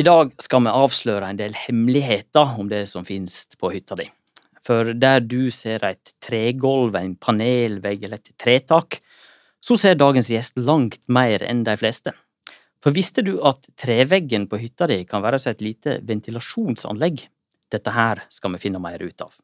[0.00, 4.06] I dag skal vi avsløre en del hemmeligheter om det som finnes på hytta di.
[4.64, 9.00] For der du ser et tregulv, en panelvegg eller et tretak,
[9.60, 12.14] så ser dagens gjest langt mer enn de fleste.
[12.80, 17.26] For visste du at treveggen på hytta di kan være et lite ventilasjonsanlegg?
[17.70, 19.34] Dette her skal vi finne mer ut av.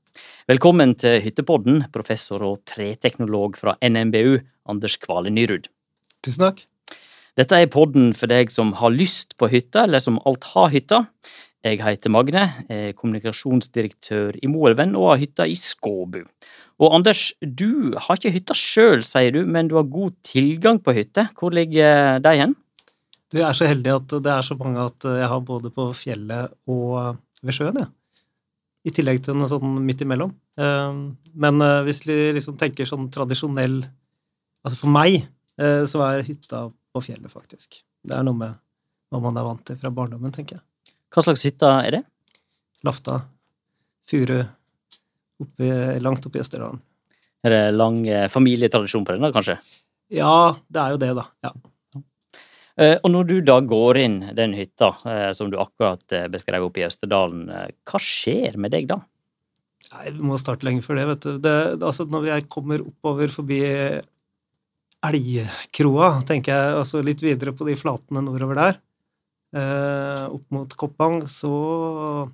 [0.49, 4.39] Velkommen til Hyttepodden, professor og treteknolog fra NMBU,
[4.73, 5.69] Anders Kvale Nyrud.
[6.25, 6.65] Tusen takk.
[7.37, 11.03] Dette er podden for deg som har lyst på hytta, eller som alt har hytta.
[11.67, 16.23] Jeg heter Magne, er kommunikasjonsdirektør i Moelven og har hytta i Skåbu.
[16.81, 20.95] Og Anders, du har ikke hytta sjøl, sier du, men du har god tilgang på
[20.97, 21.27] hytte.
[21.37, 22.57] Hvor ligger de hen?
[23.33, 26.57] Du er så heldig at det er så mange at jeg har både på fjellet
[26.71, 27.91] og ved sjøen, jeg.
[27.91, 27.93] Ja.
[28.87, 30.31] I tillegg til noe sånn midt imellom.
[30.63, 31.01] Ehm,
[31.35, 33.81] men eh, hvis vi liksom tenker sånn tradisjonell
[34.67, 35.21] Altså for meg
[35.63, 36.65] eh, så er hytta
[36.97, 37.81] på fjellet, faktisk.
[38.07, 38.57] Det er noe med
[39.13, 40.93] hva man er vant til fra barndommen, tenker jeg.
[41.15, 42.03] Hva slags hytte er det?
[42.87, 43.21] Lafta.
[44.11, 44.41] Furu.
[45.43, 46.81] Oppi, langt i Østerdalen.
[47.47, 49.59] Er det lang eh, familietradisjon på den, da, kanskje?
[50.17, 51.27] Ja, det er jo det, da.
[51.47, 51.53] ja.
[52.77, 56.03] Eh, og når du da går inn den hytta eh, som du akkurat
[56.33, 57.47] beskrev oppe i Østerdalen,
[57.89, 58.99] hva skjer med deg da?
[59.93, 61.07] Nei, Vi må starte lenge før det.
[61.13, 61.39] vet du.
[61.45, 63.61] Det, altså Når jeg kommer oppover forbi
[65.09, 68.81] Elgkroa, tenker jeg, altså litt videre på de flatene nordover der,
[69.57, 72.31] eh, opp mot Koppang, så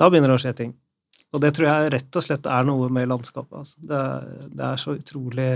[0.00, 0.70] Da begynner det å skje ting.
[1.30, 3.52] Og det tror jeg rett og slett er noe med landskapet.
[3.60, 3.76] Altså.
[3.84, 3.98] Det,
[4.48, 5.50] det, er så utrolig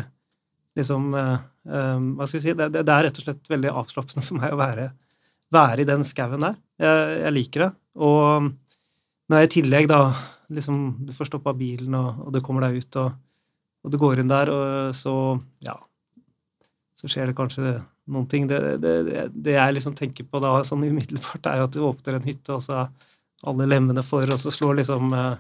[0.76, 2.56] liksom eh, eh, Hva skal jeg si?
[2.58, 4.90] Det, det, er rett og slett veldig avslappende for meg å være,
[5.54, 6.60] være i den skauen der.
[6.84, 7.70] Jeg, jeg, liker det.
[8.04, 8.50] Og
[9.30, 10.04] når jeg i tillegg da
[10.54, 13.14] liksom Du får stoppa bilen, og, og, du kommer deg ut, og,
[13.82, 15.16] og du går inn der, og så
[15.64, 15.78] Ja.
[17.04, 17.74] Så skjer det kanskje
[18.08, 18.46] noen ting.
[18.48, 18.94] Det, det,
[19.32, 22.56] det jeg liksom tenker på da sånn umiddelbart, er jo at du åpner en hytte,
[22.56, 23.10] og så er
[23.44, 25.34] alle lemmene for, og så slår liksom eh,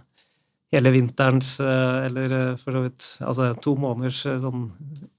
[0.76, 4.66] hele vinterens, eh, eller eh, for så vidt altså to måneders sånn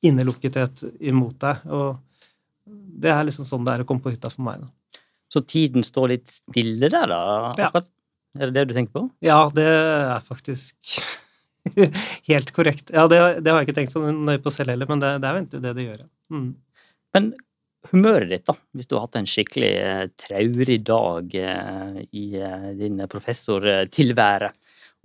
[0.05, 1.65] innelukkethet imot deg.
[1.73, 2.69] Og
[3.01, 4.61] det er liksom sånn det er å komme på hytta for meg.
[4.61, 5.01] da.
[5.33, 7.21] Så tiden står litt stille der, da?
[7.57, 7.71] Ja.
[8.35, 9.05] Er det det du tenker på?
[9.25, 10.99] Ja, det er faktisk
[12.29, 12.91] helt korrekt.
[12.93, 15.29] Ja, det, det, har jeg ikke tenkt så nøye på selv heller, men det, det
[15.29, 16.03] er jo egentlig det det gjør.
[16.33, 16.53] Mm.
[17.15, 17.33] Men
[17.91, 22.69] humøret ditt, da, hvis du har hatt en skikkelig eh, traurig dag eh, i eh,
[22.79, 24.51] din professortilvære,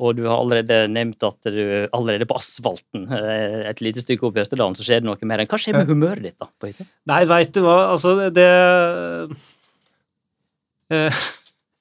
[0.00, 4.38] og du har allerede nevnt at du allerede på asfalten eh, et lite stykke opp
[4.38, 5.44] i Østerdalen, så skjer det noe mer.
[5.50, 6.48] Hva skjer med humøret ditt da?
[6.56, 6.88] på hytta?
[7.10, 8.48] Nei, veit du hva, altså det
[10.96, 11.20] eh,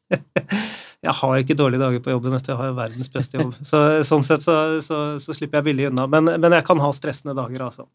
[0.99, 3.53] Jeg har ikke dårlige dager på jobben, jeg har jo verdens beste jobb.
[3.63, 6.09] Så, sånn sett så, så, så, slipper jeg billig unna.
[6.11, 7.85] Men, men jeg kan ha stressende dager, altså.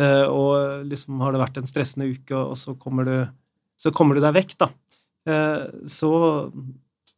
[0.00, 3.16] Eh, og liksom har det vært en stressende uke, og så kommer du,
[3.80, 4.70] så kommer du deg vekk, da.
[5.28, 6.12] Eh, så,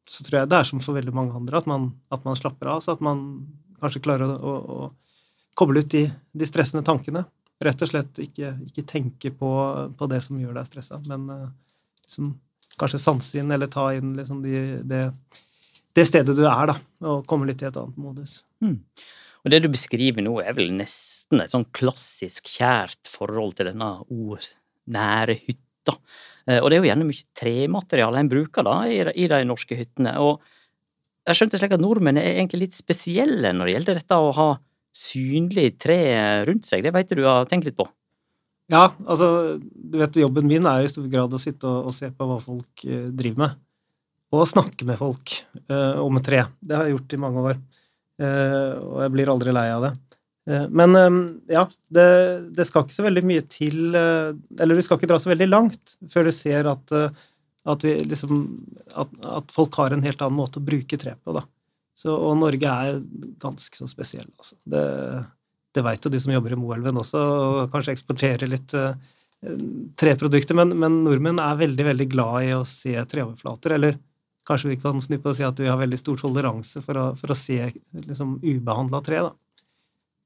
[0.08, 2.72] så, tror jeg det er som for veldig mange andre, at man, at man slapper
[2.74, 2.82] av.
[2.84, 3.22] Så at man
[3.82, 7.24] kanskje klarer å, å, å koble ut de, de, stressende tankene.
[7.62, 9.52] Rett og slett ikke, ikke tenke på,
[9.98, 11.48] på, det som gjør deg stressa, men eh,
[12.02, 12.34] liksom,
[12.80, 15.02] kanskje sanse inn eller ta inn liksom de, det,
[15.94, 18.40] det, stedet du er, da, og komme litt i et annet modus.
[18.64, 18.80] Mm.
[19.42, 23.90] Og det du beskriver nå, er vel nesten et sånn klassisk kjært forhold til denne
[24.92, 25.96] nære hytta.
[26.46, 30.14] Eh, og det er jo gjerne mye tremateriale en bruker da, i, de norske hyttene.
[30.22, 30.42] Og
[31.26, 34.48] jeg skjønte slik at nordmenn er egentlig litt spesielle når det gjelder dette å ha
[34.92, 35.98] synlig tre
[36.46, 36.84] rundt seg.
[36.84, 37.88] Det vet du har tenkt litt på?
[38.72, 42.08] Ja, altså, du vet jobben min er i stor grad å sitte og, og se
[42.14, 43.60] på hva folk eh, driver med.
[44.32, 45.34] Og snakke med folk
[45.66, 46.46] eh, om tre.
[46.62, 47.58] Det har jeg gjort i mange år.
[48.22, 49.92] Eh, og jeg blir aldri lei av det.
[50.50, 51.18] Eh, men eh,
[51.56, 52.06] ja, det,
[52.56, 55.96] det, skal ikke så veldig mye til Eller vi skal ikke dra så veldig langt
[56.12, 58.42] før du ser at, at, vi liksom,
[58.98, 61.36] at, at folk har en helt annen måte å bruke tre på.
[61.36, 61.44] da.
[61.98, 63.00] Så, og Norge er
[63.42, 64.28] ganske så spesiell.
[64.38, 64.58] Altså.
[64.64, 64.84] Det,
[65.76, 68.74] det veit jo de som jobber i Moelven også, og kanskje eksporterer litt
[69.98, 73.74] treprodukter, men, men, nordmenn er veldig veldig glad i å se treoverflater.
[73.76, 73.96] Eller
[74.48, 77.06] Kanskje vi kan snu på og si at vi har veldig stor toleranse for å,
[77.18, 77.58] for å se
[77.94, 79.22] liksom, ubehandla tre.
[79.28, 79.32] da.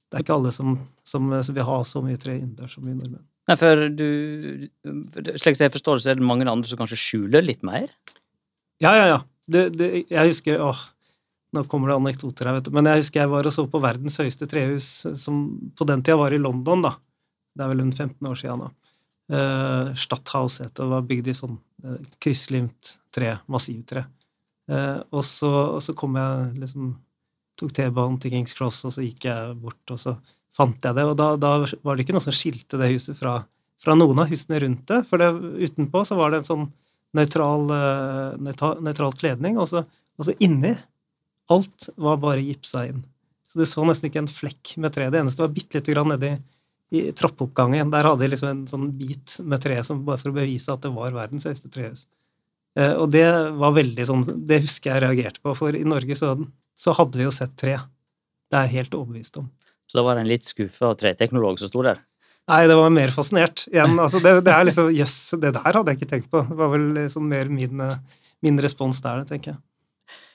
[0.07, 2.95] Det er ikke alle som, som, som vil ha så mye tre innendørs som vi
[2.95, 3.25] nordmenn.
[3.47, 4.07] Nei, for du,
[5.39, 7.91] Slik jeg forstår det, så er det mange andre som kanskje skjuler litt mer?
[8.83, 9.19] Ja, ja, ja.
[9.47, 10.81] Det, det, jeg husker åh,
[11.55, 12.73] Nå kommer det anekdoter her, vet du.
[12.75, 15.45] Men jeg husker jeg var og så på verdens høyeste trehus, som
[15.79, 16.97] på den tida var i London, da.
[17.57, 18.73] Det er vel en 15 år siden nå.
[19.27, 20.87] Uh, Stadthaus het det.
[20.87, 24.05] var bygd i sånn uh, krysslimt tre, massivtre.
[24.71, 26.95] Uh, og, så, og så kom jeg liksom
[27.57, 30.13] Tok T-banen til Kings Cross, og så gikk jeg bort, og så
[30.55, 31.07] fant jeg det.
[31.09, 33.39] Og da, da var det ikke noe som skilte det huset fra,
[33.81, 34.99] fra noen av husene rundt det.
[35.09, 35.31] For det,
[35.65, 36.67] utenpå så var det en sånn
[37.17, 37.65] nøytral,
[38.37, 39.57] nøytral kledning.
[39.57, 40.75] Og så, og så inni
[41.49, 43.05] Alt var bare gipsa inn.
[43.49, 45.09] Så du så nesten ikke en flekk med tre.
[45.09, 46.33] Det eneste var bitte lite grann nedi
[46.95, 47.91] i trappeoppgangen.
[47.91, 50.85] Der hadde de liksom en sånn bit med tre som bare for å bevise at
[50.85, 52.07] det var verdens høyeste trehus.
[52.79, 56.35] Eh, og det var veldig sånn Det husker jeg reagerte på, for i Norge så,
[56.77, 57.79] så hadde vi jo sett tre.
[58.51, 59.49] Det er jeg helt overbevist om.
[59.87, 62.03] Så da var det en litt skuffa treteknolog som sto der?
[62.47, 63.65] Nei, det var mer fascinert.
[63.73, 66.45] Igjen, altså det, det, er liksom Jøss, yes, det der hadde jeg ikke tenkt på.
[66.47, 67.83] Det var vel liksom mer min,
[68.47, 69.63] min respons der, tenker jeg.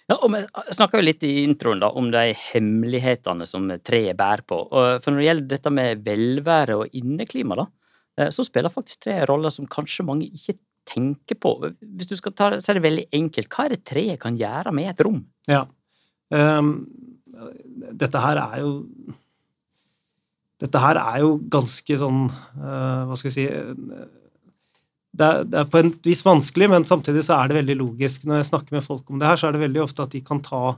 [0.10, 0.42] Ja, og Vi
[0.76, 4.64] snakka litt i introen da, om de hemmelighetene som treet bærer på.
[4.72, 7.68] For Når det gjelder dette med velvære og inneklima, da,
[8.18, 10.58] eh, så spiller faktisk tre roller som kanskje mange ikke
[10.90, 11.56] tenker på.
[11.80, 13.50] Hvis du skal ta det, så er det veldig enkelt.
[13.54, 15.22] Hva er det treet kan gjøre med et rom?
[15.48, 15.66] Ja.
[16.32, 16.88] Um,
[18.00, 18.72] dette her er jo
[20.62, 23.46] Dette her er jo ganske sånn uh, Hva skal jeg si
[25.12, 28.24] det er, det er, på en vis vanskelig, men samtidig så er det veldig logisk.
[28.28, 30.22] Når jeg snakker med folk om det her, så er det veldig ofte at de
[30.24, 30.78] kan ta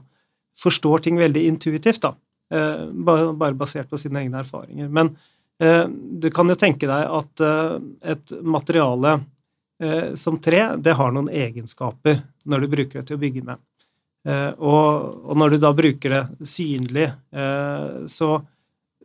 [0.58, 2.14] forstår ting veldig intuitivt, da.
[2.54, 4.88] Eh, bare, basert på sine egne erfaringer.
[4.88, 5.14] Men
[5.62, 7.76] eh, du kan jo tenke deg at eh,
[8.14, 9.16] et materiale
[9.82, 13.62] eh, som tre, det har noen egenskaper når du bruker det til å bygge med.
[14.28, 18.36] Eh, og, og, når du da bruker det synlig, eh, så,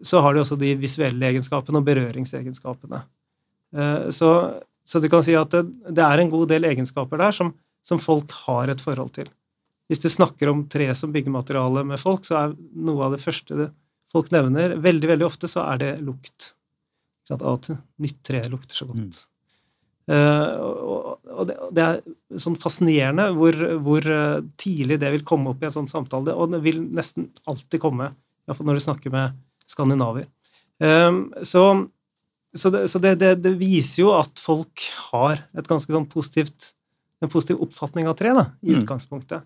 [0.02, 3.06] så har du også de visuelle egenskapene og berøringsegenskapene.
[4.16, 4.28] Så
[4.90, 7.52] så du kan si at det, det er en god del egenskaper der som,
[7.86, 9.30] som, folk har et forhold til.
[9.90, 13.70] Hvis du snakker om tre som byggemateriale med folk, så er noe av det første
[14.10, 16.54] folk nevner Veldig veldig ofte så er det lukt.
[17.30, 17.70] At
[18.02, 19.06] nytt tre lukter så godt.
[19.06, 19.36] Mm.
[20.10, 23.54] Uh, og, og, det, det, er sånn fascinerende hvor,
[23.86, 26.34] hvor, eh, tidlig det vil komme opp i en sånn samtale.
[26.34, 28.10] Og det vil nesten alltid komme,
[28.50, 29.38] iallfall når du snakker med
[29.70, 30.26] skandinaver.
[30.82, 31.62] Um, så
[32.58, 36.72] så, det, så det, det, det, viser jo at folk har et ganske sånn positivt,
[37.22, 38.82] en positiv oppfatning av tre da, i mm.
[38.82, 39.46] utgangspunktet.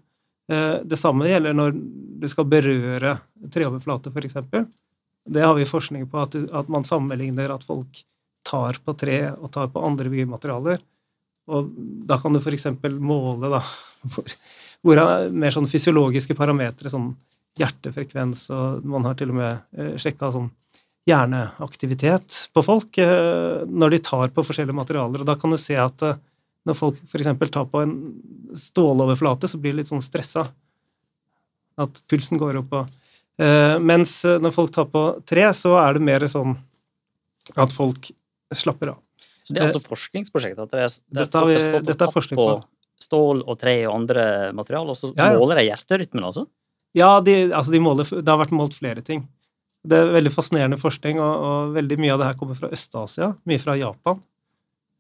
[0.52, 1.76] Eh, det samme gjelder når
[2.24, 3.18] du skal berøre
[3.52, 4.40] treoverflate, f.eks.
[5.24, 8.04] Det har vi forskning på, at, at, man sammenligner at folk
[8.44, 10.82] tar på tre og tar på andre byggematerialer.
[11.52, 11.70] Og
[12.08, 12.70] da kan du f.eks.
[13.04, 13.62] måle da,
[14.16, 14.36] hvor,
[14.84, 17.14] hvor er mer sånn fysiologiske parametere, sånn
[17.60, 20.50] hjertefrekvens, og man har til og med eh, sjekka sånn
[21.10, 25.24] hjerneaktivitet på folk eh, når de tar på forskjellige materialer.
[25.24, 26.20] Og da kan du se at eh,
[26.64, 27.32] når folk f.eks.
[27.52, 27.96] tar på en
[28.56, 30.46] ståloverflate, så blir de litt sånn stressa.
[31.84, 32.92] At pulsen går opp og
[33.42, 36.54] uh, Mens når folk tar på tre, så er det mer sånn
[37.60, 38.12] at folk
[38.54, 39.02] slapper av.
[39.44, 40.62] Så det er altså forskningsprosjekt?
[40.62, 41.58] At det er, det dette, vi,
[41.90, 42.46] dette er forskning på.
[42.62, 45.40] på stål og tre og andre materialer, og så ja, ja.
[45.42, 46.46] måler de hjerterytmen, altså?
[46.96, 49.26] Ja, de, altså de måler, det har vært målt flere ting.
[49.84, 53.34] Det er veldig fascinerende forskning, og, og veldig mye av det her kommer fra Øst-Asia,
[53.50, 54.22] mye fra Japan.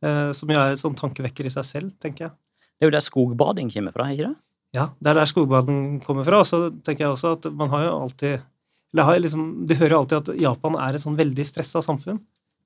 [0.03, 2.33] Eh, som jo er en sånn tankevekker i seg selv, tenker jeg.
[2.75, 4.35] Det er jo der skogbading kommer fra, ikke det?
[4.75, 6.41] Ja, det er der skogbading kommer fra.
[6.44, 8.50] Og så tenker jeg også at man har jo alltid
[8.94, 12.19] eller har liksom, Du hører jo alltid at Japan er et sånn veldig stressa samfunn.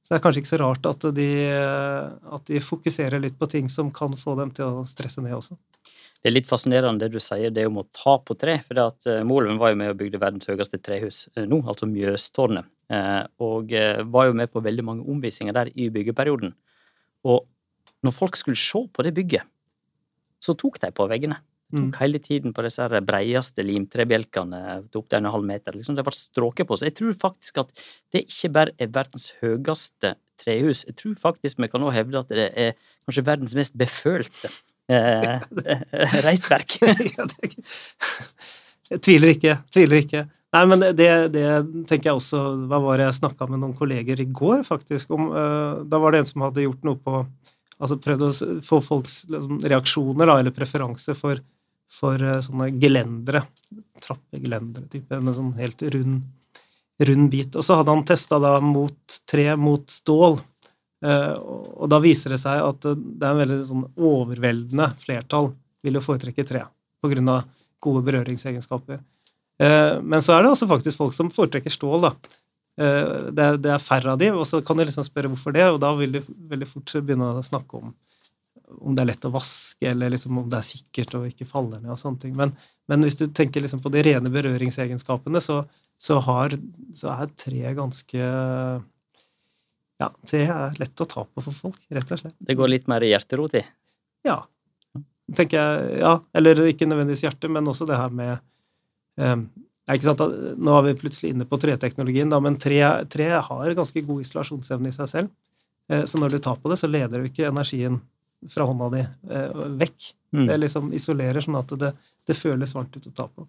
[0.04, 1.30] Så det er kanskje ikke så rart at de,
[2.36, 5.56] at de fokuserer litt på ting som kan få dem til å stresse ned også
[6.28, 8.58] det er litt fascinerende det du sier, det om å ta på tre.
[8.68, 11.62] for det at uh, Moelven var jo med og bygde verdens høyeste trehus uh, nå,
[11.64, 12.68] altså Mjøstårnet.
[12.92, 13.72] Uh, og
[14.12, 16.52] var jo med på veldig mange omvisninger der i byggeperioden.
[17.24, 17.48] Og
[18.04, 19.48] når folk skulle se på det bygget,
[20.44, 21.40] så tok de på veggene.
[21.72, 21.98] De tok mm.
[22.02, 25.80] hele tiden på disse breieste limtrebjelkene opp til en halv meter.
[25.80, 26.76] Liksom det var stråket på.
[26.76, 27.76] Så jeg tror faktisk at
[28.12, 30.84] det ikke bare er verdens høyeste trehus.
[30.92, 32.76] Jeg tror faktisk vi kan nå hevde at det er
[33.08, 34.52] kanskje verdens mest befølte
[34.92, 35.44] eh,
[36.26, 36.78] reisverk.
[38.92, 39.60] jeg tviler ikke.
[39.74, 40.26] Tviler ikke.
[40.56, 41.44] Nei, men det, det,
[41.90, 45.28] tenker jeg også Hva var det jeg snakka med noen kolleger i går, faktisk, om
[45.34, 47.20] uh, Da var det en som hadde gjort noe på
[47.78, 48.32] Altså prøvd å
[48.66, 51.38] få folks liksom, reaksjoner, da, eller preferanse for,
[51.94, 53.44] for uh, sånne gelendere.
[54.02, 55.14] Trappegelendere, type.
[55.14, 56.24] En sånn helt rund,
[57.06, 57.54] rund bit.
[57.54, 60.40] Og så hadde han testa da mot tre mot stål.
[61.06, 65.52] Eh, og da viser det seg at det er en veldig sånn overveldende flertall
[65.86, 66.64] vil jo foretrekke tre
[67.04, 67.44] pga.
[67.80, 69.00] gode berøringsegenskaper.
[69.62, 72.02] Eh, men så er det også faktisk folk som foretrekker stål.
[72.02, 72.12] da.
[72.78, 75.80] Eh, det er, færre av de, og så kan du liksom spørre hvorfor det, og
[75.82, 77.96] da vil du veldig fort begynne å snakke om
[78.84, 81.80] om det er lett å vaske, eller liksom om det er sikkert og ikke faller
[81.80, 82.34] ned og sånne ting.
[82.36, 82.52] Men,
[82.92, 85.62] men hvis du tenker liksom på de rene berøringsegenskapene, så,
[85.96, 86.58] så, har,
[86.98, 88.28] så er tre ganske
[89.98, 92.36] ja, det er lett å ta på for folk, rett og slett.
[92.38, 93.64] Det går litt mer i hjerterot i?
[94.28, 94.44] Ja.
[95.36, 96.14] Tenker jeg, ja.
[96.38, 98.38] Eller ikke nødvendigvis hjerte, men også det her med
[99.20, 99.40] eh,
[99.96, 100.22] ikke sant,
[100.60, 104.92] Nå er vi plutselig inne på treteknologien, da, men tre, tre har ganske god isolasjonsevne
[104.92, 105.34] i seg selv.
[105.90, 108.02] Eh, så når du tar på det, så leder du ikke energien
[108.52, 110.12] fra hånda di eh, vekk.
[110.36, 110.48] Mm.
[110.50, 111.94] Det liksom isolerer sånn at det,
[112.28, 113.48] det føles varmt ut å ta på.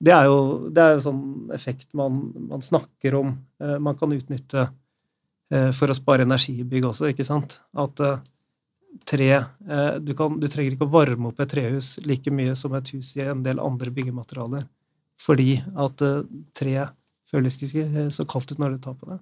[0.00, 3.34] Det er jo, det er jo sånn effekt man, man snakker om.
[3.60, 4.70] Eh, man kan utnytte
[5.50, 7.56] for å spare energi i bygg også, ikke sant?
[7.74, 8.20] At eh,
[9.04, 12.74] tre eh, du, kan, du trenger ikke å varme opp et trehus like mye som
[12.78, 14.66] et hus i en del andre byggematerialer.
[15.20, 16.20] Fordi at eh,
[16.56, 16.76] tre
[17.30, 19.20] føles ikke eh, så kaldt ut når du tar på det.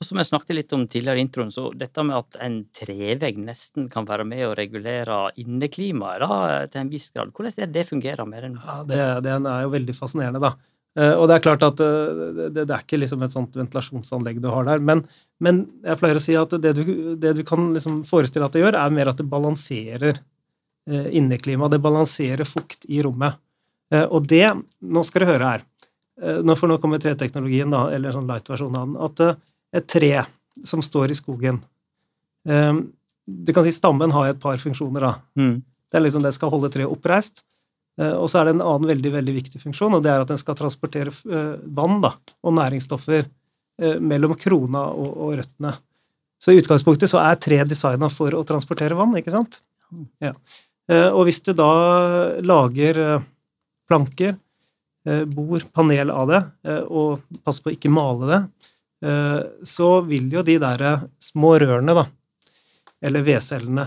[0.00, 3.36] Og som jeg snakket litt om tidligere i introen, så dette med at en trevegg
[3.44, 6.38] nesten kan være med å regulere inneklimaet da,
[6.72, 8.56] til en viss grad, hvordan er det det fungerer med den?
[8.64, 10.54] Ja, det, det er jo veldig fascinerende, da.
[10.98, 14.40] Eh, Og det er klart at eh, det, det er ikke liksom et sånt ventilasjonsanlegg
[14.42, 15.04] du har der, men,
[15.38, 16.82] men jeg pleier å si at det du,
[17.20, 21.76] det du kan liksom forestille at det gjør, er mer at det balanserer eh, inneklimaet.
[21.76, 23.38] Det balanserer fukt i rommet.
[23.90, 24.46] Og det
[24.86, 25.62] Nå skal du høre her.
[26.46, 28.98] Nå får nå komme treteknologien, da, eller sånn light-versjon av den.
[29.02, 30.12] At et tre
[30.62, 31.58] som står i skogen
[32.46, 35.10] Du kan si stammen har et par funksjoner, da.
[35.34, 35.56] Mm.
[35.90, 37.42] Det er liksom det skal holde treet oppreist.
[37.98, 40.30] Eh, Og så er det en annen veldig veldig viktig funksjon, og det er at
[40.30, 45.74] den skal transportere eh, vann da, og næringsstoffer eh, mellom krona og, og røttene.
[46.40, 49.60] Så i utgangspunktet så er tre designa for å transportere vann, ikke sant?
[50.22, 50.30] Ja.
[51.12, 51.66] Og hvis du da
[52.40, 52.96] lager
[53.90, 54.38] planker,
[55.04, 56.40] bor, bord, panel av det,
[56.88, 58.38] og passer på å ikke male det,
[59.68, 60.86] så vil jo de der
[61.20, 62.06] små rørene, da,
[63.04, 63.86] eller vedcellene,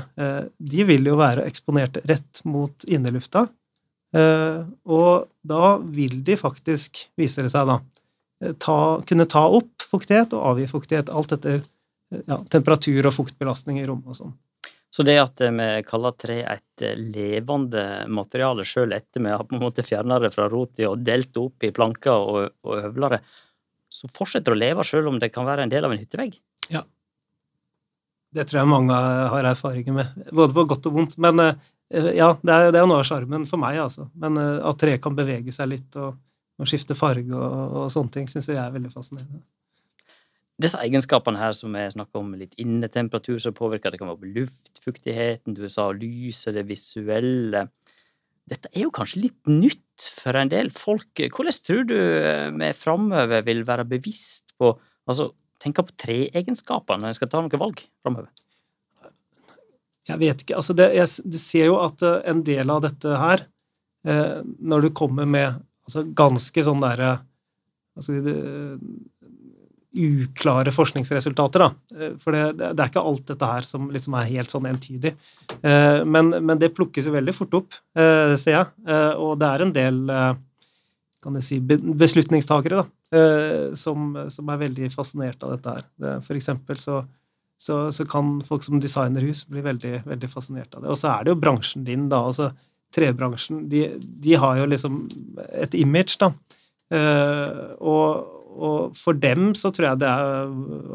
[0.54, 3.48] de vil jo være eksponert rett mot innelufta.
[4.14, 7.80] Eh, Og da vil de faktisk, viser det seg da,
[8.44, 13.16] eh, ta, kunne ta opp fuktighet og avgi fuktighet, alt etter eh, ja, temperatur og
[13.18, 14.36] fuktbelastning i rommet og sånn.
[14.94, 19.64] Så det at vi kaller tre et levende materiale, sjøl etter vi har på en
[19.64, 23.24] måte fjerna det fra rota og delt det opp i planker og, og høvlere,
[23.90, 26.38] så fortsetter det å leve sjøl om det kan være en del av en hyttevegg?
[26.70, 26.84] Ja.
[28.34, 28.94] Det tror jeg mange
[29.34, 31.18] har erfaringer med, både på godt og vondt.
[31.22, 31.42] Men
[31.94, 34.08] ja, det er, det er noe av sjarmen for meg, altså.
[34.20, 36.16] Men eh, at tre kan bevege seg litt og,
[36.60, 39.44] og skifte farge og, og sånne ting, syns jeg er veldig fascinerende.
[40.62, 45.58] Disse egenskapene her som jeg snakker om, litt innetemperatur som påvirker, det kan være luftfuktigheten,
[45.58, 47.68] du sa lyset, det visuelle
[48.50, 51.16] Dette er jo kanskje litt nytt for en del folk.
[51.16, 57.10] Hvordan tror du eh, vi framover vil være bevisst på Altså, tenke på treegenskaper når
[57.10, 58.30] en skal ta noen valg framover?
[60.10, 60.56] Jeg vet ikke.
[60.60, 63.46] altså det, jeg, Du ser jo at eh, en del av dette her,
[64.08, 67.14] eh, når du kommer med altså ganske sånn derre
[67.96, 68.16] altså,
[69.94, 71.70] uklare forskningsresultater, da.
[72.00, 72.44] Eh, For det,
[72.74, 75.14] det er ikke alt dette her som liksom er helt sånn entydig.
[75.62, 78.72] Eh, Men, men det plukkes jo veldig fort opp, eh, ser jeg.
[79.22, 80.02] Og det er en del
[81.24, 82.88] kan jeg si, be- beslutningstakere da,
[83.80, 86.18] som, som er veldig fascinert av dette her.
[86.26, 86.98] For eksempel så
[87.62, 90.92] så, så kan folk som designer hus bli veldig, veldig fascinert av det.
[90.92, 92.24] Og så er det jo bransjen din, da.
[92.30, 92.52] altså
[92.94, 94.98] Trebransjen, de, de har jo liksom
[95.58, 96.30] et image, da.
[96.94, 100.52] Uh, og, og for dem så tror jeg det er,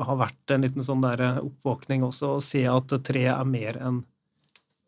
[0.06, 4.04] har vært en liten sånn der oppvåkning også, å se at tre er mer enn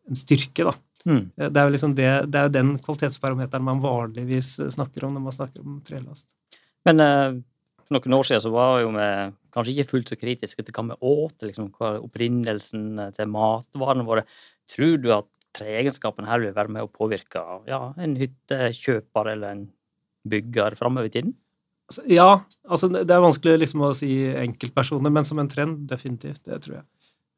[0.07, 0.75] en styrke, da.
[1.05, 1.31] Mm.
[1.35, 5.25] Eh, Det er jo liksom det, det er den kvalitetsparameteren man vanligvis snakker om når
[5.27, 6.29] man snakker om trelast.
[6.87, 7.37] Men uh,
[7.85, 9.09] for noen år siden så var jo vi
[9.53, 14.07] kanskje ikke fullt så kritiske til hva vi åt, liksom, hva opprinnelsen eh, til matvarene
[14.07, 14.25] våre.
[14.71, 19.65] Tror du at treegenskapen her vil være med å påvirke ja, en hyttekjøper eller en
[20.31, 21.35] bygger framover i tiden?
[21.91, 22.29] Altså, Ja,
[22.69, 26.43] altså det er vanskelig liksom å si enkeltpersoner, men som en trend, definitivt.
[26.47, 26.85] Det tror jeg.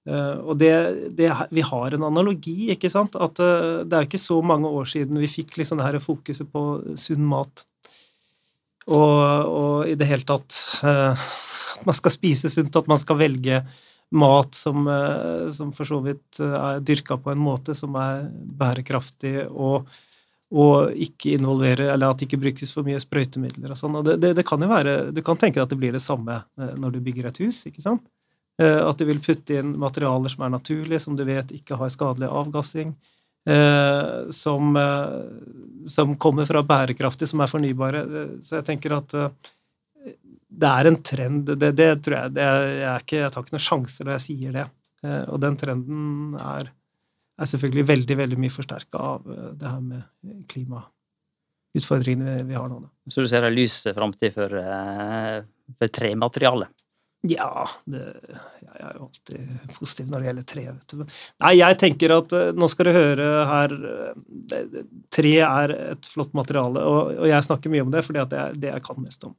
[0.03, 0.73] Eh, og det,
[1.17, 3.15] det, vi har en analogi, ikke sant?
[3.15, 6.49] At eh, det er ikke så mange år siden vi fikk liksom det her fokuset
[6.51, 6.63] på
[6.99, 7.65] sunn mat.
[8.83, 9.17] Og,
[9.47, 10.57] og i det hele tatt
[11.89, 13.63] man skal spise sunt, at man skal velge
[14.13, 18.27] mat som, eh, som for så vidt eh, er dyrka på en måte som er
[18.29, 19.87] bærekraftig, og,
[20.53, 23.97] og ikke involverer, eller at det ikke brukes for mye sprøytemidler og sånn.
[23.97, 26.03] Og det, det, det kan jo være Du kan tenke deg at det blir det
[26.03, 28.05] samme eh, når du bygger et hus, ikke sant?
[28.61, 32.27] At du vil putte inn materialer som er naturlige, som du vet ikke har skadelig
[32.29, 32.91] avgassing.
[34.29, 34.77] Som,
[35.89, 38.03] som kommer fra bærekraftig, som er fornybare.
[38.45, 39.15] Så jeg tenker at
[40.53, 41.49] det er en trend.
[41.57, 44.17] Det, det tror jeg det er, jeg, er ikke, jeg tar ikke noen sjanser når
[44.17, 44.65] jeg sier det.
[45.03, 46.69] Eh, Og den trenden er,
[47.39, 52.69] er selvfølgelig veldig veldig mye forsterka av eh, det her med klimautfordringene vi, vi har
[52.71, 52.83] nå.
[53.09, 55.41] Så du ser en lys framtid for, eh,
[55.79, 56.71] for trematerialet?
[57.23, 58.01] Ja, det,
[58.59, 60.63] jeg er jo alltid positiv når det gjelder tre.
[60.73, 61.03] vet du.
[61.39, 63.75] Nei, jeg tenker at nå skal du høre her
[65.13, 68.59] Tre er et flott materiale, og, og jeg snakker mye om det fordi det er
[68.59, 69.37] det jeg kan mest om.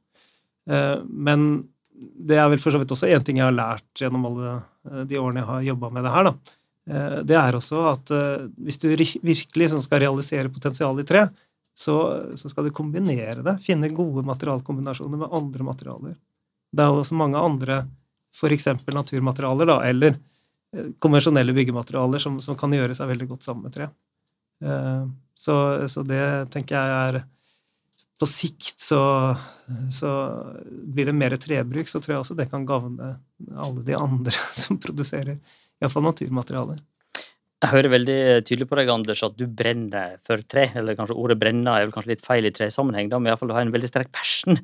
[0.69, 1.63] Eh, men
[1.95, 5.01] det er vel for så vidt også én ting jeg har lært gjennom alle eh,
[5.09, 6.29] de årene jeg har jobba med det her.
[6.29, 6.35] da.
[6.89, 8.13] eh, det er også at
[8.57, 11.27] hvis du virkelig sånn skal realisere potensialet i tre,
[11.75, 11.97] så,
[12.39, 13.57] skal du kombinere det.
[13.63, 16.15] Finne gode materialkombinasjoner med andre materialer.
[16.71, 17.81] Det er også mange andre,
[18.35, 18.69] f.eks.
[18.87, 20.15] naturmaterialer, da, eller
[21.03, 23.89] konvensjonelle byggematerialer som, som, kan gjøre seg veldig godt sammen med tre.
[25.39, 25.55] Så,
[25.91, 27.19] så det tenker jeg er
[28.19, 29.01] på sikt så,
[29.91, 30.11] så,
[30.65, 33.15] blir det mer trebruk, så tror jeg også det kan gagne
[33.51, 35.37] alle de andre som produserer
[35.81, 36.79] iallfall naturmaterialer.
[37.65, 40.67] Jeg hører veldig tydelig på deg, Anders, at du brenner for tre.
[40.77, 43.55] Eller kanskje ordet 'brenner' er vel kanskje litt feil i tresammenheng, da, men iallfall du
[43.55, 44.59] har en veldig sterk passion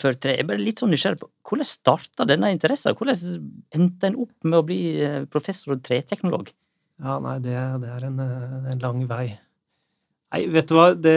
[0.00, 0.34] for tre.
[0.34, 2.96] Jeg er bare litt sånn nysgjerrig på hvordan starta denne interessen?
[2.96, 3.44] Hvordan
[3.76, 6.50] endte en opp med å bli eh, professor og treteknolog?
[7.00, 7.54] Ja, nei, det,
[7.84, 9.24] det er en, en, lang vei.
[10.34, 11.16] Nei, vet du hva, det,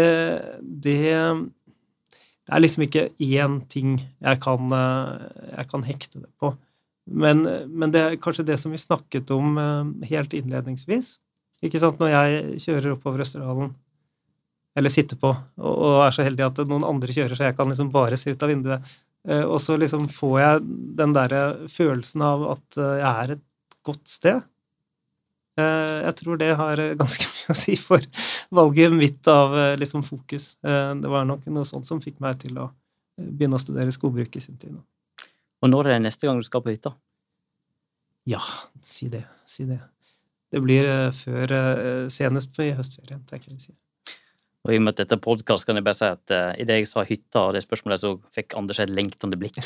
[0.61, 0.99] det
[2.43, 6.51] det er liksom ikke én ting jeg kan, eh, jeg kan hekte det på.
[7.07, 11.17] Men, men, det er kanskje det som vi snakket om eh, helt innledningsvis.
[11.63, 13.71] Ikke sant, Når jeg kjører oppover Østerdalen,
[14.75, 17.69] eller sitter på, og, og, er så heldig at noen andre kjører, så jeg kan
[17.71, 18.93] liksom bare se ut av vinduet,
[19.29, 20.63] eh, og så liksom får jeg
[20.99, 23.45] den derre følelsen av at jeg er et
[23.87, 24.43] godt sted.
[25.53, 28.05] Eh, jeg tror det har eh, ganske mye å si for
[28.53, 30.55] valget mitt av eh, liksom fokus.
[30.63, 32.71] Det var nok noe sånt som fikk meg til å
[33.17, 34.77] begynne å studere skogbruk i sin tid.
[35.63, 36.95] Og når er det neste gang du skal på hytta?
[38.27, 38.41] Ja,
[38.81, 39.25] si det.
[39.45, 39.79] Si det.
[40.53, 40.85] Det blir
[41.17, 41.53] før
[42.13, 43.75] senest i høstferien, tenker jeg.
[44.63, 46.77] Og i og med at dette er podkast, kan jeg bare si at uh, idet
[46.77, 49.57] jeg sa hytta og det spørsmålet, så fikk Anders et lengtende blikk.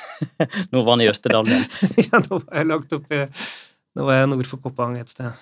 [0.72, 1.64] nå var han i Østerdalen.
[2.04, 3.14] ja, nå var jeg lagt opp
[3.94, 5.32] nå var jeg nord for Koppang et sted.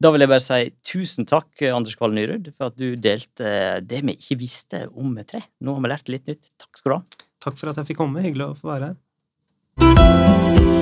[0.00, 4.00] Da vil jeg bare si tusen takk, Anders Kvall Nyrud, for at du delte det
[4.06, 5.42] vi ikke visste om tre.
[5.60, 6.54] Nå har vi lært litt nytt.
[6.56, 7.28] Takk skal du ha.
[7.44, 8.24] Takk for at jeg fikk komme.
[8.24, 10.79] Hyggelig å få være her.